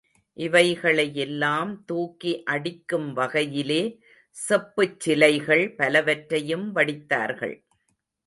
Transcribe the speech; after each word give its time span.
இவைகளையெல்லாம் 0.37 1.85
தூக்கி 1.85 2.43
அடிக்கும் 2.43 3.13
வகையிலே 3.13 3.99
செப்புச் 4.37 4.99
சிலைகள் 4.99 5.75
பலவற்றையும் 5.75 6.75
வடித்தார்கள். 6.75 7.55